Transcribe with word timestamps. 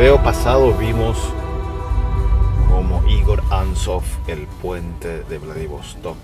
video 0.00 0.22
pasado 0.22 0.72
vimos 0.72 1.18
como 2.70 3.06
Igor 3.06 3.42
Ansov, 3.50 4.02
el 4.28 4.46
puente 4.62 5.24
de 5.24 5.36
Vladivostok, 5.36 6.16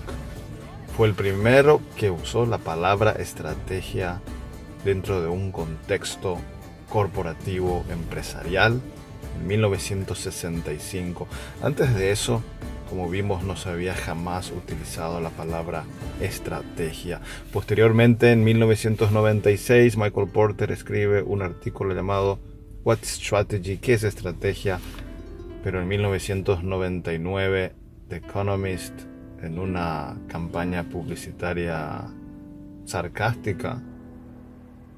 fue 0.96 1.08
el 1.08 1.14
primero 1.14 1.82
que 1.98 2.10
usó 2.10 2.46
la 2.46 2.56
palabra 2.56 3.12
estrategia 3.12 4.22
dentro 4.82 5.20
de 5.20 5.28
un 5.28 5.52
contexto 5.52 6.38
corporativo 6.88 7.84
empresarial 7.90 8.80
en 9.38 9.46
1965. 9.46 11.28
Antes 11.62 11.94
de 11.94 12.12
eso, 12.12 12.42
como 12.88 13.10
vimos, 13.10 13.44
no 13.44 13.56
se 13.56 13.68
había 13.68 13.92
jamás 13.92 14.50
utilizado 14.50 15.20
la 15.20 15.28
palabra 15.28 15.84
estrategia. 16.22 17.20
Posteriormente, 17.52 18.32
en 18.32 18.42
1996, 18.42 19.98
Michael 19.98 20.28
Porter 20.28 20.72
escribe 20.72 21.22
un 21.22 21.42
artículo 21.42 21.94
llamado 21.94 22.38
What 22.84 23.00
Strategy, 23.02 23.76
qué 23.76 23.92
es 23.92 24.02
estrategia, 24.02 24.80
pero 25.62 25.82
en 25.82 25.88
1999 25.88 27.74
The 28.08 28.16
Economist, 28.16 28.94
en 29.42 29.58
una 29.58 30.16
campaña 30.28 30.84
publicitaria 30.84 32.04
sarcástica, 32.84 33.82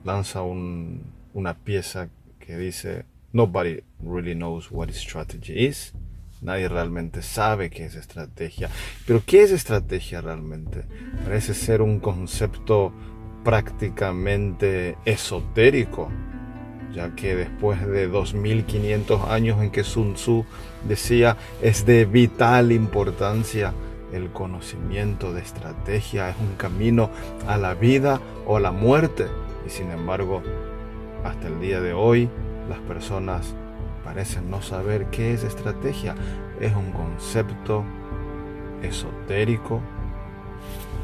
lanza 0.05 0.43
una 0.43 1.55
pieza 1.55 2.09
que 2.39 2.57
dice 2.57 3.05
Nobody 3.33 3.81
really 4.03 4.35
knows 4.35 4.71
what 4.71 4.89
strategy 4.91 5.67
is. 5.67 5.93
Nadie 6.41 6.69
realmente 6.69 7.21
sabe 7.21 7.69
qué 7.69 7.87
es 7.87 7.95
estrategia. 7.95 8.71
Pero 9.07 9.23
¿qué 9.27 9.43
es 9.43 9.51
estrategia 9.51 10.21
realmente? 10.21 10.85
Parece 11.25 11.53
ser 11.53 11.83
un 11.83 11.99
concepto 11.99 12.93
prácticamente 13.45 14.97
esotérico 15.05 16.09
ya 16.95 17.15
que 17.15 17.35
después 17.37 17.87
de 17.87 18.09
2500 18.09 19.29
años 19.29 19.63
en 19.63 19.71
que 19.71 19.85
Sun 19.85 20.15
Tzu 20.15 20.45
decía 20.87 21.37
es 21.63 21.85
de 21.85 22.05
vital 22.05 22.73
importancia 22.73 23.73
el 24.13 24.31
conocimiento 24.31 25.33
de 25.33 25.41
estrategia, 25.41 26.31
es 26.31 26.37
un 26.39 26.57
camino 26.57 27.11
a 27.47 27.57
la 27.57 27.75
vida 27.75 28.21
o 28.47 28.57
a 28.57 28.61
la 28.61 28.73
muerte. 28.73 29.27
Y 29.67 29.71
sin 29.71 29.91
embargo, 29.91 30.43
hasta 31.25 31.49
el 31.49 31.61
día 31.61 31.81
de 31.81 31.93
hoy, 31.93 32.29
las 32.69 32.79
personas 32.81 33.55
parecen 34.05 34.51
no 34.51 34.63
saber 34.63 35.07
qué 35.07 35.35
es 35.35 35.45
estrategia. 35.45 36.15
Es 36.61 36.75
un 36.75 36.93
concepto 36.93 37.85
esotérico 38.83 39.81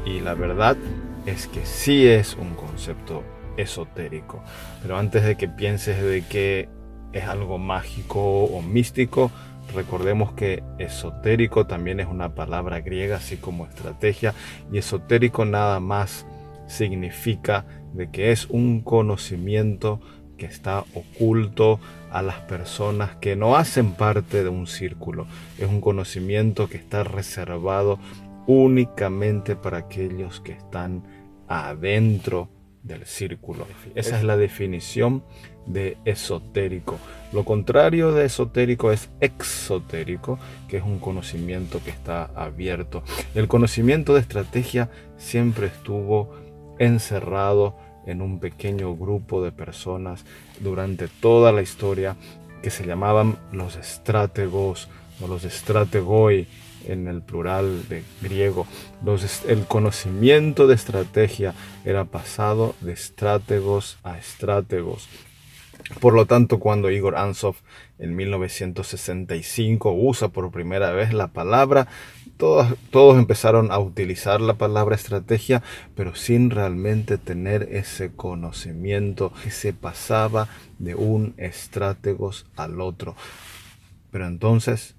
y 0.05 0.19
la 0.19 0.33
verdad 0.33 0.77
es 1.25 1.47
que 1.47 1.65
sí 1.65 2.07
es 2.07 2.35
un 2.35 2.53
concepto 2.55 3.23
esotérico. 3.57 4.43
Pero 4.81 4.97
antes 4.97 5.23
de 5.23 5.35
que 5.35 5.47
pienses 5.47 6.01
de 6.01 6.21
que 6.23 6.69
es 7.13 7.23
algo 7.25 7.57
mágico 7.57 8.43
o 8.43 8.61
místico, 8.61 9.31
recordemos 9.73 10.33
que 10.33 10.63
esotérico 10.77 11.65
también 11.65 11.99
es 11.99 12.07
una 12.07 12.35
palabra 12.35 12.81
griega, 12.81 13.17
así 13.17 13.37
como 13.37 13.65
estrategia, 13.65 14.33
y 14.71 14.77
esotérico 14.77 15.45
nada 15.45 15.79
más 15.79 16.25
significa 16.67 17.65
de 17.93 18.09
que 18.09 18.31
es 18.31 18.47
un 18.49 18.81
conocimiento 18.81 19.99
que 20.37 20.45
está 20.45 20.83
oculto 20.93 21.79
a 22.11 22.21
las 22.21 22.39
personas 22.41 23.15
que 23.17 23.35
no 23.35 23.55
hacen 23.55 23.93
parte 23.93 24.43
de 24.43 24.49
un 24.49 24.67
círculo. 24.67 25.27
Es 25.57 25.67
un 25.67 25.81
conocimiento 25.81 26.67
que 26.67 26.77
está 26.77 27.03
reservado 27.03 27.99
únicamente 28.47 29.55
para 29.55 29.79
aquellos 29.79 30.41
que 30.41 30.51
están 30.51 31.03
adentro 31.47 32.49
del 32.85 33.05
círculo. 33.05 33.67
Esa 33.95 34.17
es 34.17 34.23
la 34.23 34.37
definición 34.37 35.23
de 35.65 35.97
esotérico. 36.05 36.99
Lo 37.33 37.43
contrario 37.43 38.11
de 38.11 38.25
esotérico 38.25 38.91
es 38.91 39.09
exotérico, 39.19 40.39
que 40.67 40.77
es 40.77 40.83
un 40.83 40.99
conocimiento 40.99 41.81
que 41.83 41.89
está 41.89 42.25
abierto. 42.35 43.03
El 43.33 43.47
conocimiento 43.47 44.13
de 44.13 44.21
estrategia 44.21 44.89
siempre 45.17 45.67
estuvo 45.67 46.35
encerrado 46.77 47.75
en 48.05 48.21
un 48.21 48.39
pequeño 48.39 48.95
grupo 48.95 49.43
de 49.43 49.51
personas 49.51 50.23
durante 50.59 51.07
toda 51.07 51.51
la 51.51 51.63
historia 51.63 52.15
que 52.61 52.69
se 52.69 52.85
llamaban 52.85 53.37
los 53.51 53.75
estratégos 53.77 54.89
o 55.21 55.27
los 55.27 55.43
estrategoi 55.43 56.47
en 56.87 57.07
el 57.07 57.21
plural 57.21 57.87
de 57.89 58.03
griego. 58.21 58.67
el 59.47 59.65
conocimiento 59.65 60.67
de 60.67 60.75
estrategia 60.75 61.53
era 61.83 62.05
pasado 62.05 62.75
de 62.81 62.93
estratégos 62.93 63.97
a 64.03 64.17
estratégos. 64.17 65.07
Por 65.99 66.13
lo 66.13 66.25
tanto, 66.25 66.59
cuando 66.59 66.89
Igor 66.89 67.15
Ansov 67.15 67.55
en 67.99 68.15
1965 68.15 69.91
usa 69.91 70.29
por 70.29 70.51
primera 70.51 70.91
vez 70.91 71.13
la 71.13 71.27
palabra, 71.27 71.87
todos, 72.37 72.75
todos 72.89 73.17
empezaron 73.17 73.71
a 73.71 73.79
utilizar 73.79 74.41
la 74.41 74.55
palabra 74.55 74.95
estrategia, 74.95 75.63
pero 75.95 76.15
sin 76.15 76.49
realmente 76.49 77.17
tener 77.17 77.69
ese 77.71 78.11
conocimiento 78.11 79.31
que 79.43 79.51
se 79.51 79.73
pasaba 79.73 80.49
de 80.79 80.95
un 80.95 81.33
estratégos 81.37 82.45
al 82.55 82.81
otro. 82.81 83.15
Pero 84.11 84.27
entonces, 84.27 84.95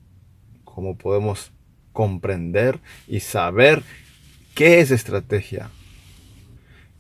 ¿cómo 0.65 0.97
podemos 0.97 1.53
comprender 1.97 2.79
y 3.09 3.21
saber 3.21 3.83
qué 4.55 4.81
es 4.81 4.91
estrategia. 4.91 5.71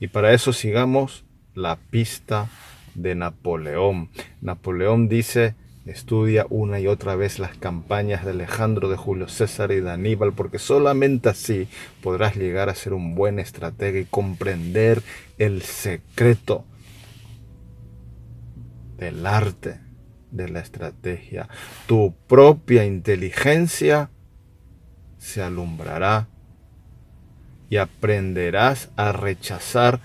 Y 0.00 0.06
para 0.06 0.32
eso 0.32 0.54
sigamos 0.54 1.26
la 1.54 1.76
pista 1.76 2.48
de 2.94 3.14
Napoleón. 3.14 4.08
Napoleón 4.40 5.10
dice, 5.10 5.54
estudia 5.84 6.46
una 6.48 6.80
y 6.80 6.86
otra 6.86 7.14
vez 7.14 7.38
las 7.38 7.58
campañas 7.58 8.24
de 8.24 8.30
Alejandro, 8.30 8.88
de 8.88 8.96
Julio 8.96 9.28
César 9.28 9.70
y 9.70 9.80
de 9.80 9.90
Aníbal, 9.90 10.32
porque 10.32 10.58
solamente 10.58 11.28
así 11.28 11.68
podrás 12.02 12.34
llegar 12.34 12.70
a 12.70 12.74
ser 12.74 12.94
un 12.94 13.14
buen 13.14 13.38
estratega 13.38 13.98
y 13.98 14.06
comprender 14.06 15.02
el 15.36 15.60
secreto 15.60 16.64
del 18.96 19.26
arte 19.26 19.78
de 20.30 20.48
la 20.48 20.60
estrategia. 20.60 21.50
Tu 21.86 22.14
propia 22.26 22.86
inteligencia 22.86 24.08
se 25.26 25.42
alumbrará 25.42 26.28
y 27.68 27.78
aprenderás 27.78 28.90
a 28.94 29.10
rechazar 29.10 29.98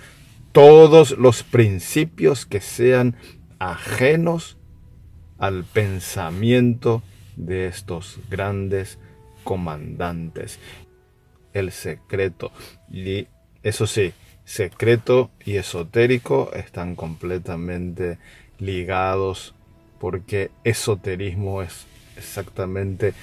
todos 0.52 1.12
los 1.12 1.44
principios 1.44 2.48
que 2.48 2.60
sean 2.60 3.16
ajenos 3.60 4.58
al 5.38 5.64
pensamiento 5.64 7.04
de 7.36 7.68
estos 7.68 8.20
grandes 8.32 8.98
comandantes. 9.44 10.58
El 11.54 11.72
secreto. 11.72 12.52
Y 12.92 13.28
eso 13.62 13.86
sí, 13.86 14.14
secreto 14.44 15.30
y 15.46 15.58
esotérico 15.58 16.52
están 16.56 16.96
completamente 16.96 18.18
ligados 18.58 19.54
porque 20.00 20.50
esoterismo 20.64 21.62
es 21.62 21.86
exactamente 22.18 23.14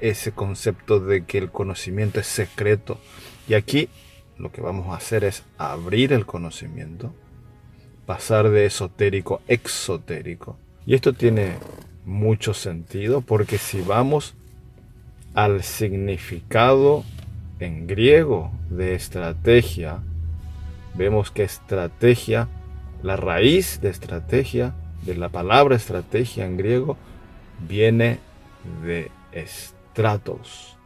ese 0.00 0.32
concepto 0.32 1.00
de 1.00 1.24
que 1.24 1.38
el 1.38 1.50
conocimiento 1.50 2.20
es 2.20 2.26
secreto. 2.26 2.98
Y 3.48 3.54
aquí 3.54 3.88
lo 4.38 4.52
que 4.52 4.60
vamos 4.60 4.88
a 4.88 4.96
hacer 4.96 5.24
es 5.24 5.44
abrir 5.58 6.12
el 6.12 6.26
conocimiento, 6.26 7.14
pasar 8.04 8.50
de 8.50 8.66
esotérico 8.66 9.36
a 9.36 9.52
exotérico. 9.52 10.58
Y 10.84 10.94
esto 10.94 11.12
tiene 11.12 11.54
mucho 12.04 12.54
sentido 12.54 13.20
porque 13.20 13.58
si 13.58 13.80
vamos 13.80 14.34
al 15.34 15.62
significado 15.62 17.04
en 17.58 17.86
griego 17.86 18.52
de 18.70 18.94
estrategia, 18.94 20.00
vemos 20.94 21.30
que 21.30 21.42
estrategia, 21.42 22.48
la 23.02 23.16
raíz 23.16 23.80
de 23.80 23.90
estrategia, 23.90 24.74
de 25.02 25.14
la 25.16 25.28
palabra 25.28 25.76
estrategia 25.76 26.46
en 26.46 26.56
griego, 26.56 26.96
viene 27.68 28.18
de 28.84 29.10
estrategia 29.32 29.75
estratos. 29.96 30.76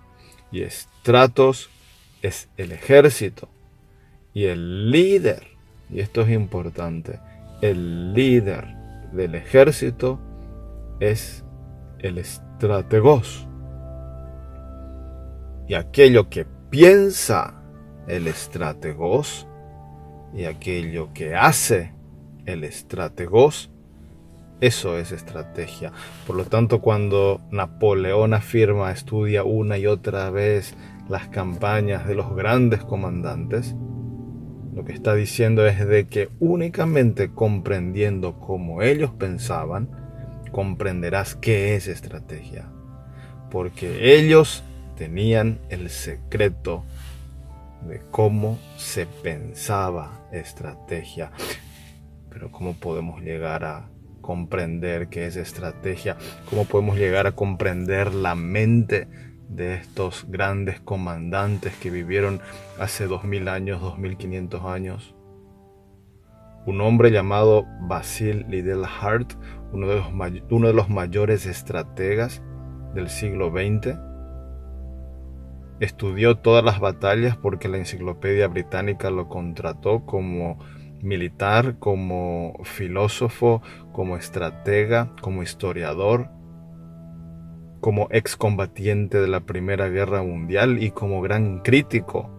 Y 0.53 0.62
estratos 0.62 1.69
es 2.23 2.49
el 2.57 2.71
ejército. 2.71 3.49
Y 4.33 4.45
el 4.45 4.93
líder, 4.93 5.49
y 5.91 5.99
esto 5.99 6.21
es 6.23 6.31
importante, 6.31 7.19
el 7.61 8.15
líder 8.15 8.69
del 9.12 9.35
ejército 9.35 10.21
es 11.01 11.45
el 11.99 12.19
estrategos. 12.19 13.49
Y 15.67 15.75
aquello 15.75 16.29
que 16.29 16.47
piensa 16.71 17.61
el 18.07 18.29
estrategos 18.29 19.49
y 20.33 20.45
aquello 20.45 21.12
que 21.12 21.35
hace 21.35 21.93
el 22.47 22.62
estrategos, 22.62 23.73
eso 24.61 24.99
es 24.99 25.12
estrategia. 25.12 25.93
Por 26.27 26.37
lo 26.37 26.45
tanto, 26.45 26.81
cuando 26.81 27.41
Napoleón 27.51 28.35
afirma, 28.35 28.93
estudia 28.93 29.45
una 29.45 29.79
y 29.79 29.87
otra 29.87 30.31
vez 30.31 30.75
las 31.09 31.29
campañas 31.29 32.07
de 32.07 32.15
los 32.15 32.35
grandes 32.35 32.85
comandantes, 32.85 33.75
lo 34.75 34.85
que 34.85 34.93
está 34.93 35.15
diciendo 35.15 35.67
es 35.67 35.87
de 35.87 36.07
que 36.07 36.29
únicamente 36.39 37.33
comprendiendo 37.33 38.39
cómo 38.39 38.83
ellos 38.83 39.11
pensaban, 39.11 39.89
comprenderás 40.53 41.35
qué 41.35 41.75
es 41.75 41.89
estrategia. 41.89 42.71
Porque 43.51 44.17
ellos 44.17 44.62
tenían 44.97 45.59
el 45.71 45.91
secreto 45.91 46.85
de 47.89 48.01
cómo 48.11 48.59
se 48.77 49.07
pensaba 49.07 50.29
estrategia. 50.33 51.33
Pero 52.29 52.53
¿cómo 52.53 52.75
podemos 52.75 53.23
llegar 53.23 53.65
a 53.65 53.89
comprender 54.20 55.08
qué 55.08 55.26
es 55.26 55.37
estrategia? 55.37 56.17
¿Cómo 56.49 56.64
podemos 56.64 56.96
llegar 56.96 57.26
a 57.26 57.32
comprender 57.32 58.14
la 58.14 58.34
mente 58.34 59.08
de 59.49 59.75
estos 59.75 60.26
grandes 60.28 60.81
comandantes 60.81 61.75
que 61.76 61.90
vivieron 61.90 62.40
hace 62.78 63.06
2000 63.06 63.49
años, 63.49 63.81
2500 63.81 64.64
años? 64.64 65.14
Un 66.67 66.81
hombre 66.81 67.11
llamado 67.11 67.67
Basil 67.81 68.46
Liddell 68.49 68.84
Hart, 68.84 69.32
uno 69.72 69.88
de 69.88 69.96
los, 69.96 70.06
uno 70.50 70.66
de 70.66 70.75
los 70.75 70.90
mayores 70.90 71.46
estrategas 71.46 72.43
del 72.94 73.08
siglo 73.08 73.50
XX, 73.50 73.96
Estudió 75.81 76.37
todas 76.37 76.62
las 76.62 76.78
batallas 76.78 77.38
porque 77.38 77.66
la 77.66 77.78
Enciclopedia 77.78 78.46
Británica 78.49 79.11
lo 79.11 79.28
contrató 79.28 80.05
como 80.05 80.58
militar, 81.02 81.79
como 81.79 82.61
filósofo, 82.64 83.62
como 83.93 84.17
estratega, 84.17 85.14
como 85.20 85.43
historiador, 85.43 86.29
como 87.81 88.08
excombatiente 88.11 89.20
de 89.20 89.29
la 89.29 89.41
Primera 89.41 89.88
Guerra 89.88 90.23
Mundial 90.23 90.82
y 90.82 90.91
como 90.91 91.23
gran 91.23 91.61
crítico 91.61 92.31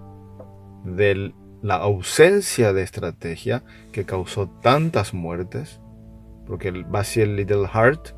de 0.86 1.34
la 1.62 1.75
ausencia 1.75 2.74
de 2.74 2.84
estrategia 2.84 3.63
que 3.92 4.06
causó 4.06 4.50
tantas 4.62 5.13
muertes, 5.13 5.80
porque 6.48 6.69
el 6.69 6.84
Basil 6.84 7.36
Little 7.36 7.68
Heart 7.68 8.16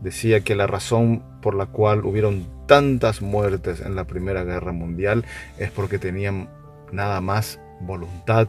decía 0.00 0.40
que 0.40 0.54
la 0.54 0.66
razón 0.66 1.22
por 1.40 1.54
la 1.54 1.66
cual 1.66 2.04
hubieron 2.04 2.46
tantas 2.66 3.22
muertes 3.22 3.80
en 3.80 3.96
la 3.96 4.04
Primera 4.04 4.44
Guerra 4.44 4.72
Mundial 4.72 5.24
es 5.58 5.70
porque 5.70 5.98
tenían 5.98 6.48
nada 6.92 7.20
más 7.20 7.60
voluntad, 7.80 8.48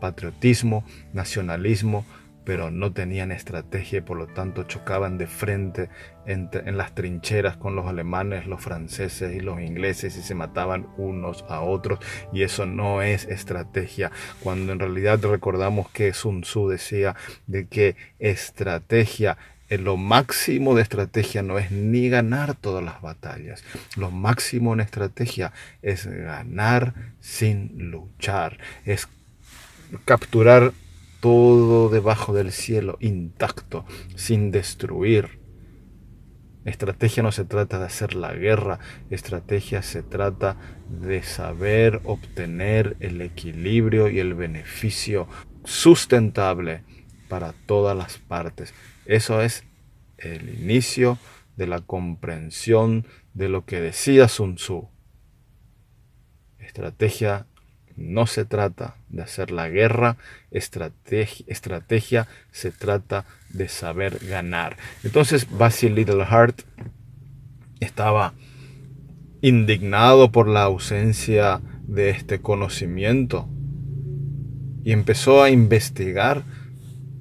patriotismo, 0.00 0.84
nacionalismo, 1.12 2.04
pero 2.46 2.70
no 2.70 2.92
tenían 2.92 3.32
estrategia 3.32 3.98
y 3.98 4.02
por 4.02 4.16
lo 4.16 4.28
tanto 4.28 4.62
chocaban 4.62 5.18
de 5.18 5.26
frente 5.26 5.90
en, 6.26 6.48
las 6.76 6.94
trincheras 6.94 7.56
con 7.56 7.74
los 7.74 7.86
alemanes, 7.86 8.46
los 8.46 8.62
franceses 8.62 9.34
y 9.34 9.40
los 9.40 9.60
ingleses 9.60 10.16
y 10.16 10.22
se 10.22 10.36
mataban 10.36 10.86
unos 10.96 11.44
a 11.48 11.60
otros 11.60 11.98
y 12.32 12.44
eso 12.44 12.64
no 12.64 13.02
es 13.02 13.24
estrategia 13.24 14.12
cuando 14.40 14.72
en 14.72 14.78
realidad 14.78 15.20
recordamos 15.24 15.90
que 15.90 16.12
Sun 16.12 16.42
Tzu 16.42 16.68
decía 16.68 17.16
de 17.48 17.66
que 17.66 17.96
estrategia 18.20 19.36
lo 19.68 19.96
máximo 19.96 20.76
de 20.76 20.82
estrategia 20.82 21.42
no 21.42 21.58
es 21.58 21.72
ni 21.72 22.08
ganar 22.08 22.54
todas 22.54 22.84
las 22.84 23.02
batallas. 23.02 23.64
Lo 23.96 24.12
máximo 24.12 24.72
en 24.72 24.78
estrategia 24.80 25.52
es 25.82 26.06
ganar 26.06 26.94
sin 27.18 27.90
luchar. 27.90 28.58
Es 28.84 29.08
capturar 30.04 30.72
todo 31.20 31.88
debajo 31.88 32.34
del 32.34 32.52
cielo 32.52 32.98
intacto, 33.00 33.84
sin 34.14 34.50
destruir. 34.50 35.40
Estrategia 36.64 37.22
no 37.22 37.30
se 37.30 37.44
trata 37.44 37.78
de 37.78 37.86
hacer 37.86 38.14
la 38.14 38.34
guerra, 38.34 38.80
estrategia 39.10 39.82
se 39.82 40.02
trata 40.02 40.56
de 40.88 41.22
saber 41.22 42.00
obtener 42.04 42.96
el 43.00 43.20
equilibrio 43.20 44.08
y 44.08 44.18
el 44.18 44.34
beneficio 44.34 45.28
sustentable 45.64 46.82
para 47.28 47.52
todas 47.66 47.96
las 47.96 48.18
partes. 48.18 48.74
Eso 49.04 49.42
es 49.42 49.64
el 50.18 50.60
inicio 50.60 51.18
de 51.56 51.66
la 51.66 51.80
comprensión 51.80 53.06
de 53.34 53.48
lo 53.48 53.64
que 53.64 53.80
decía 53.80 54.28
Sun 54.28 54.56
Tzu. 54.56 54.88
Estrategia 56.58 57.46
no 57.96 58.26
se 58.26 58.44
trata 58.44 58.96
de 59.08 59.22
hacer 59.22 59.50
la 59.50 59.68
guerra, 59.68 60.16
estrategia, 60.50 61.46
estrategia 61.48 62.28
se 62.52 62.70
trata 62.70 63.24
de 63.50 63.68
saber 63.68 64.18
ganar. 64.26 64.76
Entonces 65.02 65.46
Basil 65.50 65.94
Littleheart 65.94 66.62
estaba 67.80 68.34
indignado 69.40 70.32
por 70.32 70.48
la 70.48 70.62
ausencia 70.62 71.60
de 71.86 72.10
este 72.10 72.40
conocimiento 72.40 73.48
y 74.84 74.92
empezó 74.92 75.42
a 75.42 75.50
investigar 75.50 76.44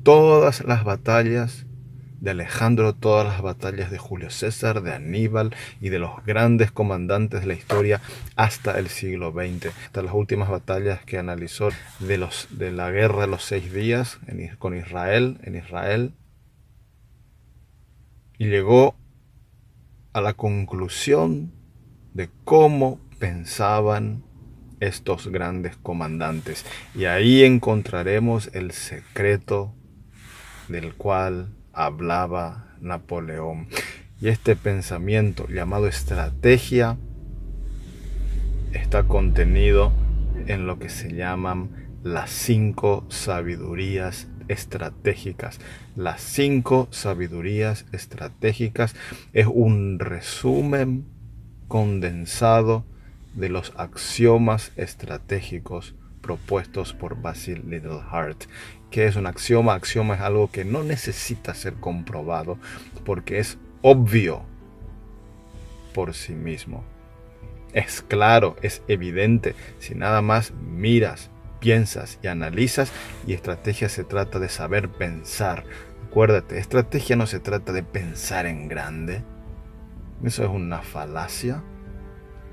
todas 0.04 0.63
las 0.63 0.83
batallas 0.83 1.65
de 2.20 2.32
Alejandro, 2.32 2.94
todas 2.94 3.28
las 3.28 3.42
batallas 3.42 3.92
de 3.92 3.98
Julio 3.98 4.30
César, 4.30 4.82
de 4.82 4.94
Aníbal 4.94 5.56
y 5.82 5.90
de 5.90 6.00
los 6.00 6.24
grandes 6.26 6.72
comandantes 6.72 7.42
de 7.42 7.48
la 7.48 7.54
historia 7.54 8.02
hasta 8.36 8.80
el 8.80 8.90
siglo 8.90 9.32
XX, 9.32 9.68
hasta 9.86 10.02
las 10.02 10.14
últimas 10.14 10.50
batallas 10.50 11.04
que 11.06 11.18
analizó 11.18 11.70
de, 12.00 12.18
los, 12.18 12.48
de 12.52 12.72
la 12.72 12.92
guerra 12.92 13.22
de 13.22 13.28
los 13.28 13.44
seis 13.44 13.72
días 13.74 14.20
con 14.60 14.78
Israel, 14.78 15.38
en 15.44 15.56
Israel, 15.56 16.14
y 18.38 18.48
llegó 18.48 18.96
a 20.14 20.22
la 20.22 20.34
conclusión 20.34 21.52
de 22.14 22.30
cómo 22.44 23.00
pensaban 23.20 24.24
estos 24.80 25.28
grandes 25.28 25.78
comandantes. 25.78 26.66
Y 26.94 27.06
ahí 27.06 27.44
encontraremos 27.44 28.50
el 28.54 28.72
secreto 28.72 29.74
del 30.68 30.96
cual 30.96 31.50
hablaba 31.75 32.75
Napoleón. 32.80 33.68
Y 34.22 34.30
este 34.30 34.56
pensamiento 34.56 35.48
llamado 35.48 35.88
estrategia 35.88 36.98
está 38.74 39.04
contenido 39.04 39.92
en 40.48 40.68
lo 40.68 40.80
que 40.80 40.89
se 40.89 41.13
llaman 41.13 41.69
las 42.04 42.30
cinco 42.31 43.05
sabidurías 43.10 44.27
estratégicas. 44.48 45.60
Las 45.96 46.22
cinco 46.22 46.88
sabidurías 46.91 47.86
estratégicas 47.91 48.96
es 49.34 49.48
un 49.48 50.00
resumen 50.00 51.05
condensado 51.67 52.86
de 53.34 53.50
los 53.50 53.74
axiomas 53.75 54.72
estratégicos 54.77 55.96
propuestos 56.22 56.94
por 56.94 57.22
Basil 57.22 57.63
Littleheart. 57.70 58.46
¿Qué 58.92 59.08
es 59.08 59.15
un 59.15 59.27
axioma? 59.27 59.74
Axioma 59.74 60.15
es 60.15 60.22
algo 60.22 60.50
que 60.51 60.65
no 60.65 60.84
necesita 60.84 61.54
ser 61.54 61.74
comprobado 61.75 62.58
porque 63.04 63.39
es 63.39 63.58
obvio 63.82 64.44
por 65.94 66.13
sí 66.13 66.34
mismo. 66.34 66.84
Es 67.74 68.01
claro, 68.01 68.56
es 68.62 68.82
evidente. 68.88 69.56
Si 69.80 69.96
nada 69.96 70.22
más 70.22 70.54
miras, 70.54 71.30
piensas 71.60 72.20
y 72.22 72.27
analizas, 72.27 72.92
y 73.27 73.34
estrategia 73.34 73.89
se 73.89 74.04
trata 74.04 74.39
de 74.39 74.50
saber 74.50 74.89
pensar. 74.89 75.65
Acuérdate, 76.08 76.60
estrategia 76.60 77.15
no 77.15 77.27
se 77.27 77.39
trata 77.39 77.74
de 77.74 77.84
pensar 77.84 78.46
en 78.46 78.70
grande. 78.70 79.24
Eso 80.24 80.44
es 80.44 80.50
una 80.50 80.82
falacia. 80.82 81.63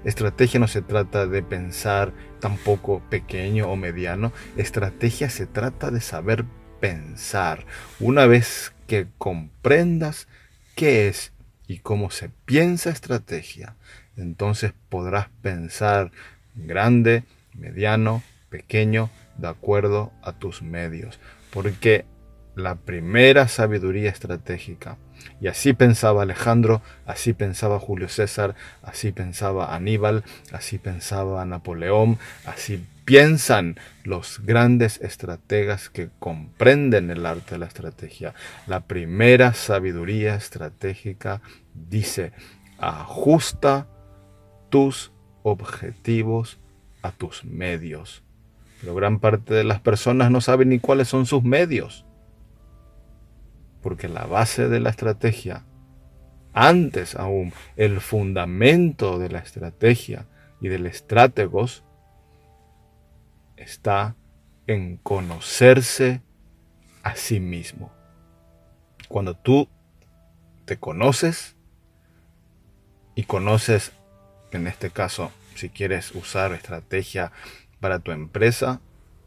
Estrategia 0.04 0.58
no 0.58 0.68
se 0.68 0.82
trata 0.82 1.26
de 1.26 1.42
pensar 1.42 2.12
tampoco 2.40 3.02
pequeño 3.08 3.68
o 3.68 3.76
mediano. 3.76 4.32
Estrategia 4.56 5.30
se 5.30 5.46
trata 5.46 5.90
de 5.90 6.00
saber 6.00 6.44
pensar. 6.80 7.66
Una 8.00 8.26
vez 8.26 8.72
que 8.86 9.06
comprendas 9.18 10.26
qué 10.74 11.08
es 11.08 11.32
y 11.68 11.78
cómo 11.78 12.10
se 12.10 12.30
piensa 12.44 12.90
estrategia, 12.90 13.76
entonces 14.16 14.74
podrás 14.88 15.28
pensar 15.40 16.10
grande, 16.54 17.24
mediano, 17.54 18.22
pequeño, 18.50 19.10
de 19.38 19.48
acuerdo 19.48 20.12
a 20.22 20.32
tus 20.32 20.62
medios. 20.62 21.20
Porque 21.50 22.04
la 22.54 22.74
primera 22.76 23.48
sabiduría 23.48 24.10
estratégica 24.10 24.98
y 25.40 25.48
así 25.48 25.72
pensaba 25.72 26.22
Alejandro, 26.22 26.82
así 27.06 27.32
pensaba 27.32 27.78
Julio 27.78 28.08
César, 28.08 28.54
así 28.82 29.12
pensaba 29.12 29.74
Aníbal, 29.74 30.24
así 30.52 30.78
pensaba 30.78 31.44
Napoleón, 31.44 32.18
así 32.44 32.84
piensan 33.04 33.76
los 34.04 34.40
grandes 34.44 35.00
estrategas 35.00 35.90
que 35.90 36.10
comprenden 36.18 37.10
el 37.10 37.26
arte 37.26 37.52
de 37.52 37.58
la 37.58 37.66
estrategia. 37.66 38.34
La 38.66 38.80
primera 38.80 39.54
sabiduría 39.54 40.34
estratégica 40.34 41.40
dice, 41.74 42.32
ajusta 42.78 43.88
tus 44.70 45.12
objetivos 45.42 46.60
a 47.02 47.10
tus 47.10 47.44
medios. 47.44 48.22
Pero 48.80 48.94
gran 48.94 49.18
parte 49.18 49.54
de 49.54 49.64
las 49.64 49.80
personas 49.80 50.30
no 50.30 50.40
saben 50.40 50.68
ni 50.68 50.78
cuáles 50.78 51.08
son 51.08 51.26
sus 51.26 51.42
medios. 51.42 52.04
Porque 53.82 54.08
la 54.08 54.26
base 54.26 54.68
de 54.68 54.80
la 54.80 54.90
estrategia, 54.90 55.64
antes 56.52 57.16
aún, 57.16 57.52
el 57.76 58.00
fundamento 58.00 59.18
de 59.18 59.28
la 59.28 59.40
estrategia 59.40 60.26
y 60.60 60.68
del 60.68 60.86
estratégos, 60.86 61.84
está 63.56 64.16
en 64.66 64.96
conocerse 64.98 66.22
a 67.02 67.16
sí 67.16 67.40
mismo. 67.40 67.92
Cuando 69.08 69.34
tú 69.34 69.68
te 70.64 70.78
conoces 70.78 71.56
y 73.14 73.24
conoces, 73.24 73.92
en 74.52 74.66
este 74.66 74.90
caso, 74.90 75.32
si 75.54 75.68
quieres 75.68 76.14
usar 76.14 76.52
estrategia 76.52 77.32
para 77.80 77.98
tu 77.98 78.12
empresa 78.12 78.80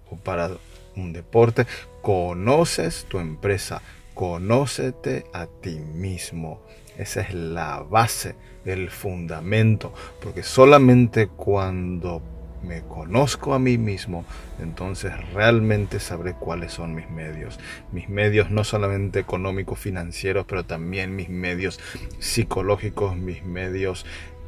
o 0.10 0.18
para 0.18 0.52
un 0.96 1.14
deporte, 1.14 1.68
conoces 2.02 3.06
tu 3.10 3.20
empresa, 3.20 3.82
conócete 4.16 5.26
a 5.34 5.46
ti 5.46 5.78
mismo. 5.80 6.62
Esa 6.98 7.22
es 7.22 7.34
la 7.34 7.82
base, 7.82 8.36
el 8.66 8.90
fundamento, 8.90 9.94
porque 10.22 10.42
solamente 10.42 11.28
cuando 11.28 12.22
me 12.64 12.82
conozco 12.82 13.54
a 13.54 13.60
mí 13.60 13.78
mismo, 13.78 14.26
entonces 14.60 15.12
realmente 15.34 16.00
sabré 16.00 16.34
cuáles 16.34 16.72
son 16.74 16.96
mis 16.96 17.10
medios. 17.12 17.60
Mis 17.92 18.10
medios 18.10 18.50
no 18.50 18.64
solamente 18.64 19.20
económicos, 19.20 19.78
financieros, 19.78 20.46
pero 20.48 20.66
también 20.66 21.16
mis 21.16 21.30
medios 21.30 21.80
psicológicos, 22.18 23.16
mis 23.16 23.44
medios 23.44 24.06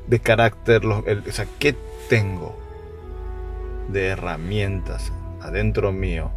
de 0.08 0.20
carácter, 0.20 0.86
o 0.86 1.04
sea, 1.32 1.46
¿qué 1.60 1.76
tengo 2.10 2.58
de 3.90 4.08
herramientas 4.08 5.12
adentro 5.42 5.92
mío 5.92 6.32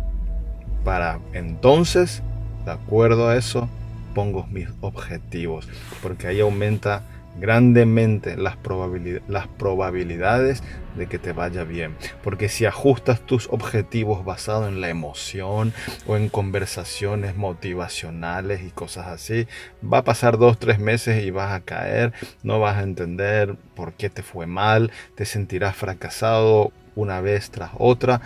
para 0.85 1.21
entonces, 1.33 2.23
de 2.65 2.73
acuerdo 2.73 3.29
a 3.29 3.37
eso, 3.37 3.69
pongo 4.15 4.47
mis 4.47 4.69
objetivos, 4.81 5.69
porque 6.03 6.27
ahí 6.27 6.41
aumenta 6.41 7.03
grandemente 7.39 8.37
las, 8.37 8.57
probabilidades 8.57 10.63
de 10.97 11.07
que 11.07 11.19
te 11.19 11.33
vaya 11.33 11.65
bien. 11.65 11.97
Porque 12.23 12.49
si 12.49 12.67
ajustas 12.67 13.21
tus 13.21 13.49
objetivos 13.51 14.25
basados 14.25 14.69
en 14.69 14.81
la 14.81 14.89
emoción 14.89 15.73
o 16.07 16.17
en 16.17 16.29
conversaciones 16.29 17.37
motivacionales 17.37 18.63
y 18.63 18.71
cosas 18.71 19.07
así, 19.07 19.47
va 19.83 19.99
a 19.99 20.05
pasar 20.05 20.39
dos, 20.39 20.59
tres 20.59 20.79
meses 20.79 21.25
y 21.25 21.31
vas 21.31 21.53
a 21.53 21.61
caer, 21.61 22.13
no 22.43 22.61
vas 22.61 22.79
a 22.79 22.83
entender 22.83 23.57
por 23.75 23.93
qué 23.95 24.11
te 24.11 24.23
fue 24.23 24.47
mal, 24.47 24.91
te 25.15 25.25
sentirás 25.25 25.77
fracasado 25.77 26.73
una 26.97 27.21
vez 27.21 27.51
tras 27.51 27.71
otra, 27.79 28.21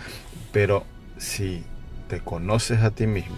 pero 0.51 0.83
si 1.17 1.63
te 2.09 2.19
conoces 2.19 2.81
a 2.81 2.91
ti 2.91 3.07
mismo, 3.07 3.37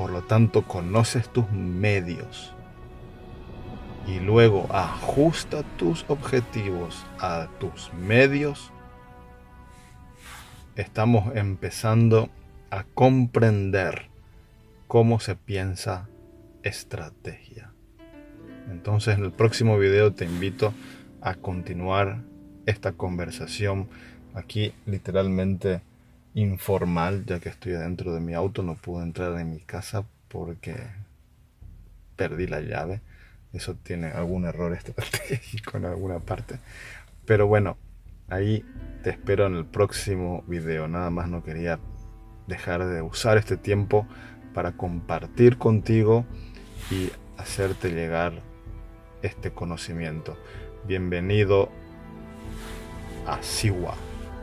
por 0.00 0.12
lo 0.12 0.22
tanto 0.22 0.62
conoces 0.62 1.28
tus 1.28 1.52
medios, 1.52 2.54
y 4.06 4.18
luego 4.18 4.66
ajusta 4.70 5.62
tus 5.76 6.06
objetivos 6.08 7.04
a 7.18 7.48
tus 7.58 7.92
medios, 7.92 8.72
estamos 10.74 11.36
empezando 11.36 12.30
a 12.70 12.84
comprender 12.84 14.08
cómo 14.86 15.20
se 15.20 15.36
piensa 15.36 16.08
estrategia. 16.62 17.74
Entonces 18.70 19.18
en 19.18 19.24
el 19.24 19.32
próximo 19.32 19.78
video 19.78 20.14
te 20.14 20.24
invito 20.24 20.72
a 21.20 21.34
continuar 21.34 22.22
esta 22.64 22.92
conversación 22.92 23.90
aquí 24.32 24.72
literalmente 24.86 25.82
informal 26.34 27.24
ya 27.26 27.40
que 27.40 27.48
estoy 27.48 27.72
dentro 27.72 28.14
de 28.14 28.20
mi 28.20 28.34
auto 28.34 28.62
no 28.62 28.76
pude 28.76 29.02
entrar 29.02 29.38
en 29.40 29.50
mi 29.50 29.60
casa 29.60 30.04
porque 30.28 30.76
perdí 32.16 32.46
la 32.46 32.60
llave 32.60 33.00
eso 33.52 33.74
tiene 33.74 34.08
algún 34.08 34.44
error 34.44 34.72
estratégico 34.74 35.78
en 35.78 35.86
alguna 35.86 36.20
parte. 36.20 36.58
Pero 37.26 37.46
bueno, 37.46 37.76
ahí 38.28 38.64
te 39.02 39.10
espero 39.10 39.46
en 39.46 39.56
el 39.56 39.64
próximo 39.64 40.44
video. 40.46 40.88
Nada 40.88 41.10
más 41.10 41.28
no 41.28 41.42
quería 41.42 41.78
dejar 42.46 42.86
de 42.86 43.02
usar 43.02 43.38
este 43.38 43.56
tiempo 43.56 44.06
para 44.54 44.72
compartir 44.72 45.58
contigo 45.58 46.24
y 46.90 47.10
hacerte 47.36 47.90
llegar 47.90 48.32
este 49.22 49.52
conocimiento. 49.52 50.36
Bienvenido 50.86 51.70
a 53.26 53.42
Siwa, 53.42 53.94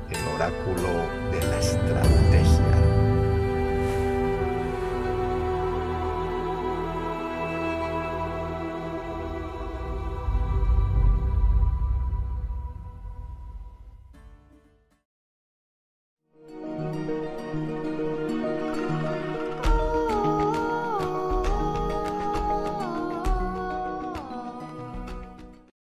el 0.09 0.27
oráculo 0.35 1.07
de 1.31 1.47
la 1.47 1.59
estrategia. 1.59 2.06